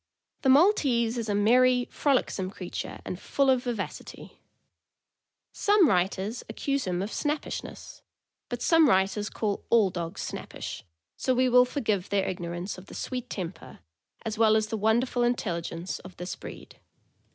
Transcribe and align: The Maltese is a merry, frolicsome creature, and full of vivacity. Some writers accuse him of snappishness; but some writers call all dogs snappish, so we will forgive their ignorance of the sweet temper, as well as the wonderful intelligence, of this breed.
The 0.41 0.49
Maltese 0.49 1.15
is 1.19 1.29
a 1.29 1.35
merry, 1.35 1.85
frolicsome 1.91 2.49
creature, 2.49 2.99
and 3.05 3.19
full 3.19 3.51
of 3.51 3.63
vivacity. 3.65 4.41
Some 5.51 5.87
writers 5.87 6.43
accuse 6.49 6.85
him 6.87 7.03
of 7.03 7.13
snappishness; 7.13 8.01
but 8.49 8.63
some 8.63 8.89
writers 8.89 9.29
call 9.29 9.63
all 9.69 9.91
dogs 9.91 10.21
snappish, 10.23 10.83
so 11.17 11.35
we 11.35 11.49
will 11.49 11.65
forgive 11.65 12.09
their 12.09 12.27
ignorance 12.27 12.79
of 12.79 12.87
the 12.87 12.95
sweet 12.95 13.29
temper, 13.29 13.77
as 14.25 14.39
well 14.39 14.55
as 14.55 14.69
the 14.69 14.75
wonderful 14.77 15.21
intelligence, 15.21 15.99
of 15.99 16.17
this 16.17 16.35
breed. 16.35 16.79